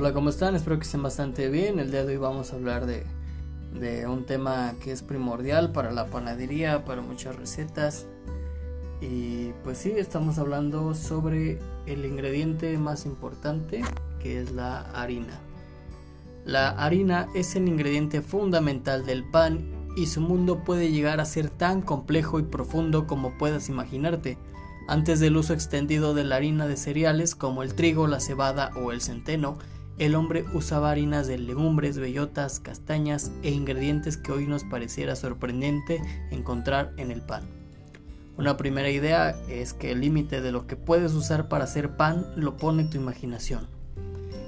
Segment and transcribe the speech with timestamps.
[0.00, 0.54] Hola, ¿cómo están?
[0.54, 1.80] Espero que estén bastante bien.
[1.80, 6.06] El día de hoy vamos a hablar de, un tema que es primordial para la
[6.06, 8.06] panadería, para muchas recetas.
[9.00, 13.82] Y pues sí, estamos hablando sobre el ingrediente más importante
[14.22, 15.40] que es la harina.
[16.44, 21.50] La harina es el ingrediente fundamental del pan y su mundo puede llegar a ser
[21.50, 24.38] tan complejo y profundo como puedas imaginarte.
[24.86, 28.92] Antes del uso extendido de la harina de cereales como el trigo, la cebada o
[28.92, 29.58] el centeno,
[29.98, 36.00] el hombre usaba harinas de legumbres, bellotas, castañas e ingredientes que hoy nos pareciera sorprendente
[36.30, 37.42] encontrar en el pan.
[38.36, 42.24] Una primera idea es que el límite de lo que puedes usar para hacer pan
[42.36, 43.66] lo pone tu imaginación.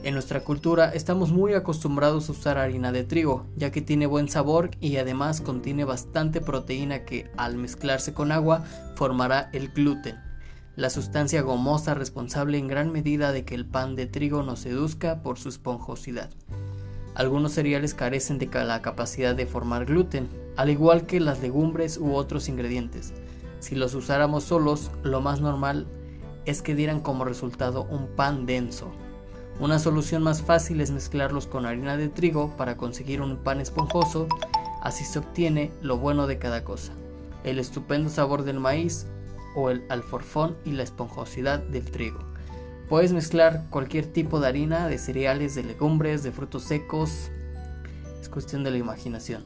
[0.05, 4.29] En nuestra cultura estamos muy acostumbrados a usar harina de trigo, ya que tiene buen
[4.29, 10.17] sabor y además contiene bastante proteína que al mezclarse con agua formará el gluten,
[10.80, 15.23] la sustancia gomosa responsable en gran medida de que el pan de trigo nos seduzca
[15.23, 16.30] por su esponjosidad.
[17.15, 22.15] Algunos cereales carecen de la capacidad de formar gluten, al igual que las legumbres u
[22.15, 23.13] otros ingredientes.
[23.59, 25.87] Si los usáramos solos, lo más normal
[26.46, 28.90] es que dieran como resultado un pan denso,
[29.59, 34.29] una solución más fácil es mezclarlos con harina de trigo para conseguir un pan esponjoso,
[34.80, 36.93] así se obtiene lo bueno de cada cosa,
[37.45, 39.07] el estupendo sabor del maíz
[39.54, 42.20] o el alforfón y la esponjosidad del trigo.
[42.88, 47.30] Puedes mezclar cualquier tipo de harina, de cereales, de legumbres, de frutos secos,
[48.21, 49.45] es cuestión de la imaginación.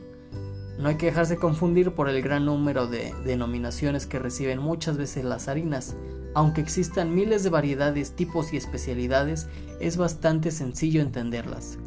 [0.78, 5.24] No hay que dejarse confundir por el gran número de denominaciones que reciben muchas veces
[5.24, 5.94] las harinas.
[6.34, 9.46] Aunque existan miles de variedades, tipos y especialidades,
[9.78, 11.78] es bastante sencillo entenderlas.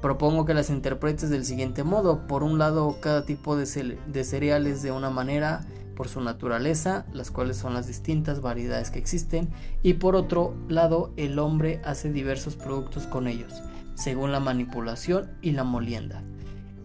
[0.00, 2.26] Propongo que las interpretes del siguiente modo.
[2.26, 5.66] Por un lado, cada tipo de, cereales de una manera
[6.00, 9.50] por su naturaleza, las cuales son las distintas variedades que existen,
[9.82, 13.52] y por otro lado, el hombre hace diversos productos con ellos,
[13.96, 16.22] según la manipulación y la molienda.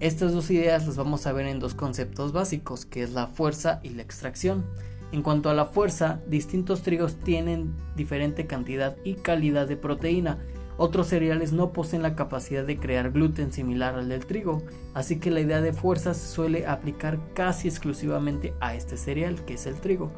[0.01, 3.79] Estas dos ideas las vamos a ver en dos conceptos básicos, que es la fuerza
[3.83, 4.65] y la extracción.
[5.13, 10.39] En cuanto a la fuerza, distintos trigos tienen diferente cantidad y calidad de proteína.
[10.77, 14.61] Otros cereales no poseen la capacidad de crear gluten similar al del trigo,
[14.93, 19.53] así que la idea de fuerza se suele aplicar casi exclusivamente a este cereal, que
[19.53, 20.11] es el trigo.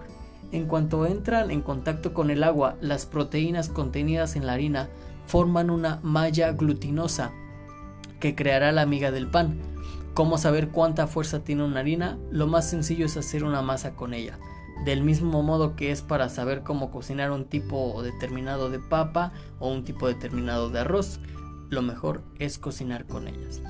[0.51, 4.89] En cuanto entran en contacto con el agua, las proteínas contenidas en la harina
[5.27, 7.31] forman una malla glutinosa
[8.19, 9.59] que creará la miga del pan.
[10.13, 12.17] ¿Cómo saber cuánta fuerza tiene una harina?
[12.31, 14.39] Lo más sencillo es hacer una masa con ella.
[14.85, 19.71] Del mismo modo que es para saber cómo cocinar un tipo determinado de papa o
[19.71, 21.19] un tipo determinado de arroz,
[21.69, 23.61] lo mejor es cocinar con ellas.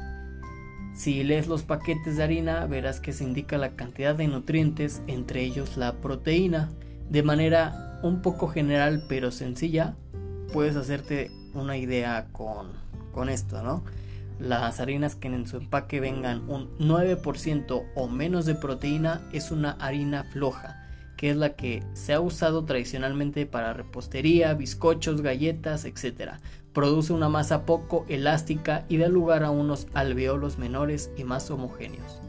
[0.93, 5.43] Si lees los paquetes de harina, verás que se indica la cantidad de nutrientes, entre
[5.43, 6.69] ellos la proteína.
[7.09, 9.95] De manera un poco general pero sencilla,
[10.51, 12.71] puedes hacerte una idea con,
[13.11, 13.83] con esto, ¿no?
[14.39, 19.71] Las harinas que en su empaque vengan un 9% o menos de proteína es una
[19.71, 20.86] harina floja,
[21.17, 26.33] que es la que se ha usado tradicionalmente para repostería, bizcochos, galletas, etc.
[26.71, 32.21] Produce una masa poco elástica y da lugar a unos alveolos menores y más homogéneos.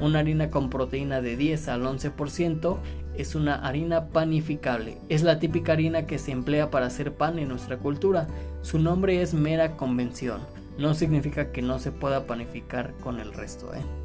[0.00, 2.78] Una harina con proteína de 10 al 11%
[3.16, 4.98] es una harina panificable.
[5.08, 8.26] Es la típica harina que se emplea para hacer pan en nuestra cultura.
[8.62, 10.40] Su nombre es mera convención
[10.78, 13.74] no significa que no se pueda panificar con el resto.
[13.74, 14.01] ¿eh?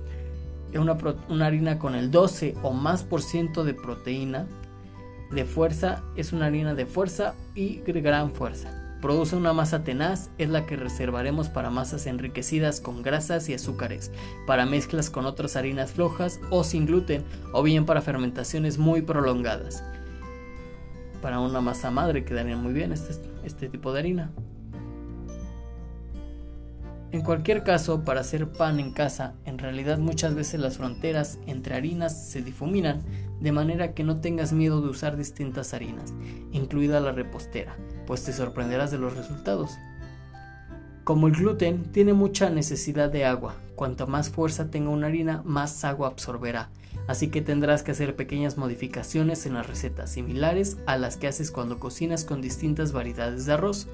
[0.76, 0.98] Una,
[1.30, 4.48] una harina con el 12 o más por ciento de proteína
[5.32, 8.84] de fuerza es una harina de fuerza y gran fuerza.
[9.02, 14.12] Produce una masa tenaz, es la que reservaremos para masas enriquecidas con grasas y azúcares,
[14.48, 17.24] para mezclas con otras harinas flojas o sin gluten,
[17.54, 19.84] o bien para fermentaciones muy prolongadas.
[21.22, 23.14] Para una masa madre quedaría muy bien este,
[23.44, 24.32] este tipo de harina.
[27.12, 31.76] En cualquier caso, para hacer pan en casa, en realidad muchas veces las fronteras entre
[31.76, 33.02] harinas se difuminan,
[33.40, 36.14] de manera que no tengas miedo de usar distintas harinas,
[36.52, 39.78] incluida la repostera, pues te sorprenderás de los resultados.
[41.06, 45.86] Como el gluten tiene mucha necesidad de agua, cuanto más fuerza tenga una harina, más
[45.86, 46.70] agua absorberá,
[47.08, 51.52] así que tendrás que hacer pequeñas modificaciones en las recetas similares a las que haces
[51.52, 53.88] cuando cocinas con distintas variedades de arroz.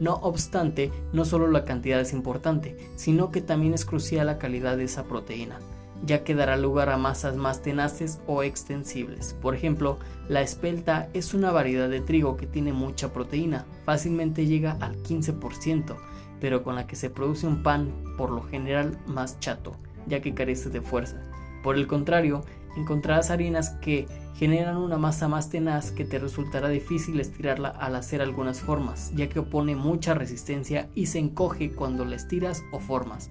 [0.00, 4.76] No obstante, no solo la cantidad es importante, sino que también es crucial la calidad
[4.76, 5.58] de esa proteína,
[6.04, 9.34] ya que dará lugar a masas más tenaces o extensibles.
[9.40, 9.98] Por ejemplo,
[10.28, 15.96] la espelta es una variedad de trigo que tiene mucha proteína, fácilmente llega al 15%,
[16.40, 19.74] pero con la que se produce un pan por lo general más chato,
[20.06, 21.20] ya que carece de fuerza.
[21.64, 22.44] Por el contrario,
[22.76, 24.06] encontrarás harinas que
[24.36, 29.28] generan una masa más tenaz que te resultará difícil estirarla al hacer algunas formas, ya
[29.28, 33.30] que opone mucha resistencia y se encoge cuando la estiras o formas.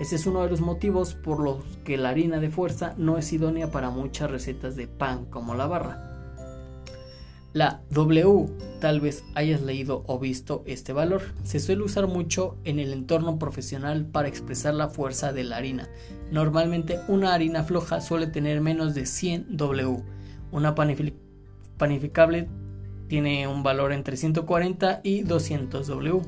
[0.00, 3.32] Ese es uno de los motivos por los que la harina de fuerza no es
[3.32, 6.09] idónea para muchas recetas de pan como la barra.
[7.52, 8.46] La W,
[8.80, 13.40] tal vez hayas leído o visto este valor, se suele usar mucho en el entorno
[13.40, 15.88] profesional para expresar la fuerza de la harina.
[16.30, 20.04] Normalmente una harina floja suele tener menos de 100 W.
[20.52, 20.76] Una
[21.76, 22.48] panificable
[23.08, 26.20] tiene un valor entre 140 y 200 W.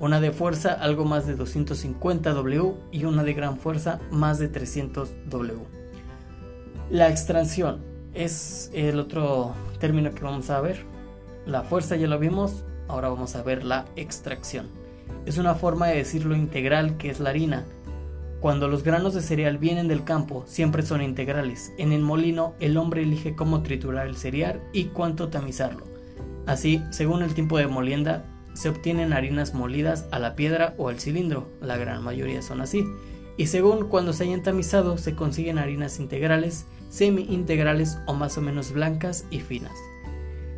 [0.00, 4.48] Una de fuerza algo más de 250 W y una de gran fuerza más de
[4.48, 5.60] 300 W.
[6.90, 7.87] La extracción
[8.18, 10.84] es el otro término que vamos a ver.
[11.46, 14.66] La fuerza ya lo vimos, ahora vamos a ver la extracción.
[15.24, 17.64] Es una forma de decir lo integral que es la harina.
[18.40, 21.72] Cuando los granos de cereal vienen del campo, siempre son integrales.
[21.78, 25.84] En el molino, el hombre elige cómo triturar el cereal y cuánto tamizarlo.
[26.44, 30.98] Así, según el tiempo de molienda, se obtienen harinas molidas a la piedra o al
[30.98, 32.84] cilindro, la gran mayoría son así.
[33.38, 38.72] Y según cuando se hayan tamizado, se consiguen harinas integrales semi-integrales o más o menos
[38.72, 39.72] blancas y finas.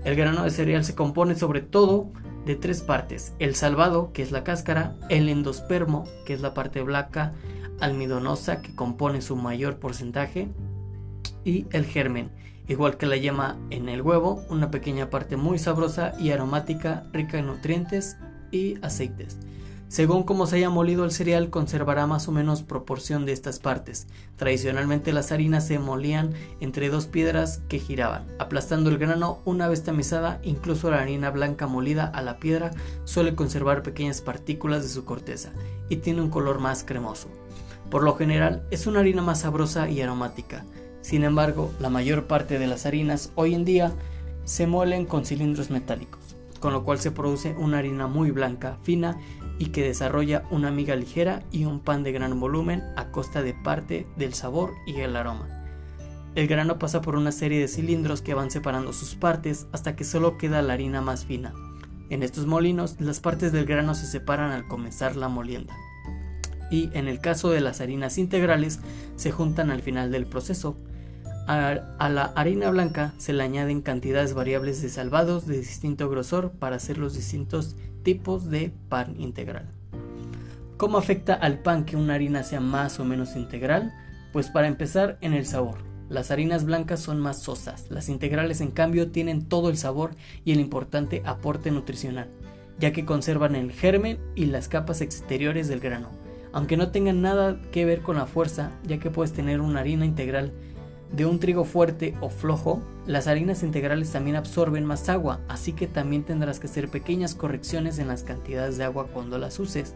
[0.04, 2.10] El grano de cereal se compone sobre todo
[2.46, 6.80] de tres partes, el salvado, que es la cáscara, el endospermo, que es la parte
[6.82, 7.34] blanca
[7.80, 10.48] almidonosa que compone su mayor porcentaje,
[11.44, 12.30] y el germen,
[12.66, 17.38] igual que la yema en el huevo, una pequeña parte muy sabrosa y aromática, rica
[17.38, 18.16] en nutrientes
[18.50, 19.38] y aceites.
[19.90, 24.06] Según cómo se haya molido el cereal, conservará más o menos proporción de estas partes.
[24.36, 29.82] Tradicionalmente las harinas se molían entre dos piedras que giraban, aplastando el grano una vez
[29.82, 32.70] tamizada, incluso la harina blanca molida a la piedra
[33.02, 35.50] suele conservar pequeñas partículas de su corteza
[35.88, 37.26] y tiene un color más cremoso.
[37.90, 40.64] Por lo general es una harina más sabrosa y aromática.
[41.00, 43.92] Sin embargo, la mayor parte de las harinas hoy en día
[44.44, 46.20] se muelen con cilindros metálicos,
[46.60, 49.18] con lo cual se produce una harina muy blanca, fina
[49.60, 53.52] y que desarrolla una miga ligera y un pan de gran volumen a costa de
[53.52, 55.48] parte del sabor y el aroma.
[56.34, 60.04] El grano pasa por una serie de cilindros que van separando sus partes hasta que
[60.04, 61.52] solo queda la harina más fina.
[62.08, 65.76] En estos molinos, las partes del grano se separan al comenzar la molienda.
[66.70, 68.80] Y en el caso de las harinas integrales,
[69.16, 70.74] se juntan al final del proceso.
[71.52, 76.76] A, la harina blanca se le añaden cantidades variables de salvados de distinto grosor para
[76.76, 77.74] hacer los distintos
[78.04, 79.68] tipos de pan integral.
[80.76, 83.92] ¿Cómo afecta al pan que una harina sea más o menos integral?
[84.32, 85.78] Pues para empezar en el sabor.
[86.08, 90.12] Las harinas blancas son más sosas, las integrales en cambio tienen todo el sabor
[90.44, 92.28] y el importante aporte nutricional,
[92.78, 96.10] ya que conservan el germen y las capas exteriores del grano,
[96.52, 100.04] aunque no tengan nada que ver con la fuerza, ya que puedes tener una harina
[100.06, 100.52] integral
[101.12, 105.86] de un trigo fuerte o flojo, las harinas integrales también absorben más agua, así que
[105.86, 109.94] también tendrás que hacer pequeñas correcciones en las cantidades de agua cuando las uses.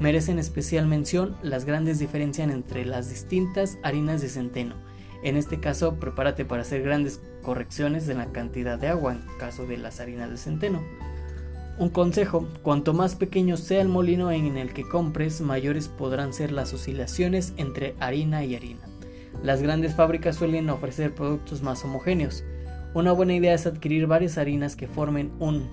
[0.00, 4.74] Merecen especial mención las grandes diferencias entre las distintas harinas de centeno.
[5.22, 9.66] En este caso, prepárate para hacer grandes correcciones en la cantidad de agua en caso
[9.66, 10.82] de las harinas de centeno.
[11.78, 16.50] Un consejo, cuanto más pequeño sea el molino en el que compres, mayores podrán ser
[16.52, 18.95] las oscilaciones entre harina y harina.
[19.42, 22.44] Las grandes fábricas suelen ofrecer productos más homogéneos.
[22.94, 25.68] Una buena idea es adquirir varias harinas que formen un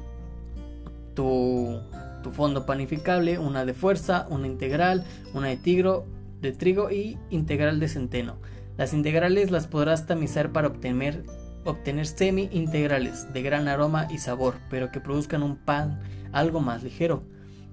[1.15, 1.79] tu,
[2.23, 6.05] tu fondo panificable, una de fuerza, una integral, una de, tigro,
[6.41, 8.37] de trigo y integral de centeno.
[8.77, 11.23] Las integrales las podrás tamizar para obtener,
[11.63, 16.01] obtener semi-integrales de gran aroma y sabor, pero que produzcan un pan
[16.31, 17.23] algo más ligero.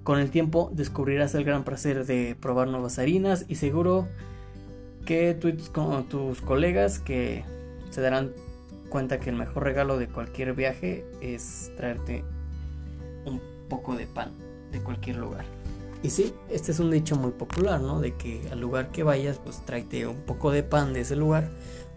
[0.03, 4.07] Con el tiempo descubrirás el gran placer de probar nuevas harinas y seguro
[5.05, 7.43] que tweets con tus colegas que
[7.89, 8.31] se darán
[8.89, 12.23] cuenta que el mejor regalo de cualquier viaje es traerte
[13.25, 14.31] un poco de pan
[14.71, 15.45] de cualquier lugar.
[16.03, 17.99] Y sí, este es un dicho muy popular, ¿no?
[17.99, 21.51] De que al lugar que vayas, pues tráete un poco de pan de ese lugar,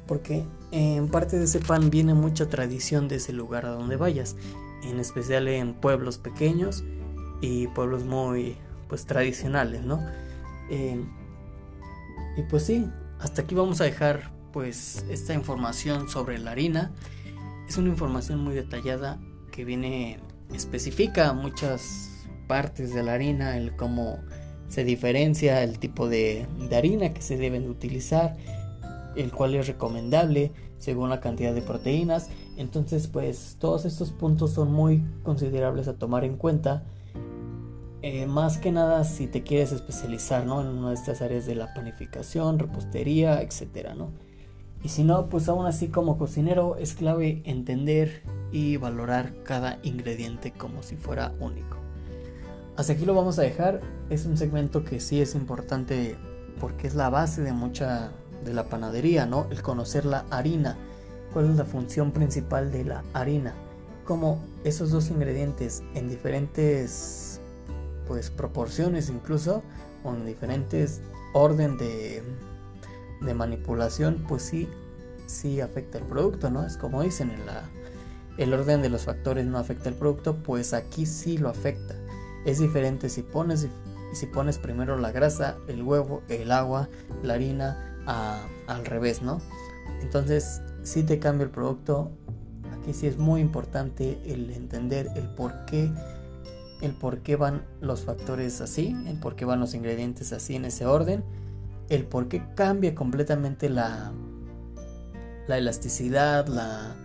[0.07, 4.37] porque en parte de ese pan viene mucha tradición de ese lugar a donde vayas,
[4.85, 6.85] en especial en pueblos pequeños
[7.41, 8.57] y pueblos muy,
[8.89, 10.01] pues tradicionales, ¿no?
[10.71, 11.03] Eh,
[12.37, 12.87] y pues sí,
[13.21, 16.93] hasta aquí vamos a dejar pues esta información sobre la harina.
[17.69, 19.19] Es una información muy detallada
[19.51, 20.21] que viene
[20.53, 24.19] especifica muchas partes de la harina, el cómo
[24.69, 28.37] se diferencia el tipo de, harina que se deben utilizar,
[29.17, 32.31] el cual es recomendable según la cantidad de proteínas.
[32.57, 36.85] Entonces, pues todos estos puntos son muy considerables a tomar en cuenta
[38.07, 40.61] eh, más que nada si te quieres especializar ¿no?
[40.61, 43.95] en una de estas áreas de la panificación, repostería, etc.
[43.97, 44.11] ¿no?
[44.83, 48.21] Y si no, pues aún así como cocinero es clave entender
[48.53, 51.79] y valorar cada ingrediente como si fuera único.
[52.77, 53.81] Hasta aquí lo vamos a dejar.
[54.11, 56.19] Es un segmento que sí es importante
[56.61, 58.13] porque es la base de mucha
[58.45, 59.47] de la panadería, ¿no?
[59.51, 60.77] El conocer la harina.
[61.33, 63.55] ¿Cuál es la función principal de la harina?
[64.05, 67.41] Como esos dos ingredientes en diferentes
[68.07, 69.63] pues proporciones incluso
[70.05, 71.01] en diferentes
[71.33, 72.23] orden de
[73.25, 74.69] de manipulación, pues sí,
[75.27, 76.65] sí afecta el producto, ¿no?
[76.65, 77.63] Es como dicen, en la,
[78.37, 81.95] el orden de los factores no afecta el producto, pues aquí sí lo afecta.
[82.45, 83.67] Es diferente si pones,
[84.13, 86.89] si pones primero la grasa, el huevo, el agua,
[87.23, 87.91] la harina,
[88.67, 89.41] al revés, ¿no?
[90.03, 92.11] Entonces, si te cambia el producto.
[92.79, 95.91] Aquí sí es muy importante el entender el por qué
[96.81, 100.65] el por qué van los factores así, el por qué van los ingredientes así en
[100.65, 101.25] ese orden
[101.89, 104.13] el por qué cambia completamente la,
[105.47, 106.97] la elasticidad, la,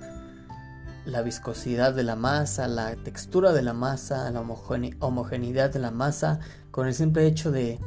[1.05, 6.39] la viscosidad de la masa, la textura de la masa, la homogeneidad de la masa,
[6.71, 7.79] con el simple hecho de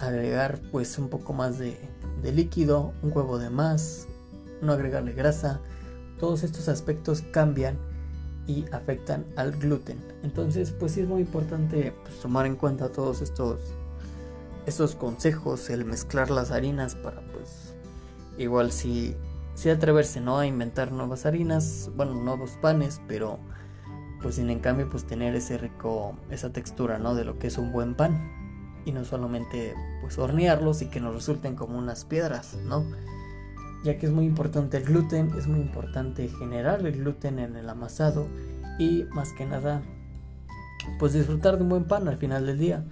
[0.00, 1.78] agregar pues un poco más de,
[2.22, 4.06] de líquido, un huevo de más,
[4.62, 5.60] no agregarle grasa,
[6.18, 7.78] todos estos aspectos cambian
[8.46, 9.98] y afectan al gluten.
[10.22, 13.60] Entonces pues sí es muy importante pues, tomar en cuenta todos estos
[14.66, 17.74] estos consejos, el mezclar las harinas para pues
[18.38, 19.14] igual si,
[19.54, 23.38] si atreverse no a inventar nuevas harinas, bueno, nuevos panes, pero
[24.22, 27.14] pues sin en cambio pues tener ese rico, esa textura, ¿no?
[27.14, 31.14] De lo que es un buen pan y no solamente pues hornearlos y que nos
[31.14, 32.84] resulten como unas piedras, ¿no?
[33.84, 37.68] Ya que es muy importante el gluten, es muy importante generar el gluten en el
[37.68, 38.26] amasado
[38.78, 39.82] y más que nada
[40.98, 42.84] pues disfrutar de un buen pan al final del día.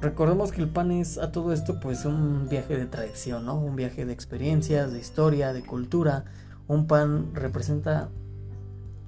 [0.00, 3.58] Recordemos que el pan es a todo esto pues un viaje de tradición, ¿no?
[3.58, 6.24] Un viaje de experiencias, de historia, de cultura.
[6.68, 8.08] Un pan representa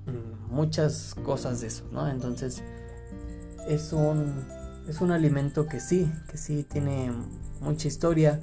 [0.06, 2.08] mm, muchas cosas de eso, ¿no?
[2.08, 2.62] Entonces
[3.68, 4.47] es un
[4.88, 7.12] es un alimento que sí, que sí tiene
[7.61, 8.40] mucha historia,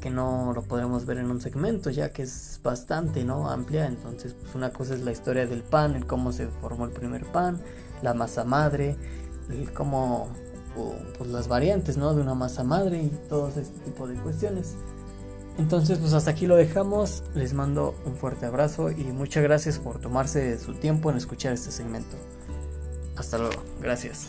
[0.00, 3.50] que no lo podremos ver en un segmento, ya que es bastante, ¿no?
[3.50, 3.86] Amplia.
[3.86, 7.24] Entonces, pues una cosa es la historia del pan, el cómo se formó el primer
[7.24, 7.60] pan,
[8.02, 8.96] la masa madre,
[9.50, 10.28] el cómo
[11.16, 12.14] pues, las variantes, ¿no?
[12.14, 14.74] De una masa madre y todo este tipo de cuestiones.
[15.58, 17.22] Entonces, pues hasta aquí lo dejamos.
[17.34, 21.70] Les mando un fuerte abrazo y muchas gracias por tomarse su tiempo en escuchar este
[21.70, 22.16] segmento.
[23.16, 23.62] Hasta luego.
[23.80, 24.28] Gracias.